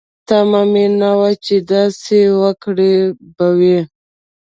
[0.27, 2.95] تمه مې نه وه چې داسې وګړي
[3.35, 3.79] به وي.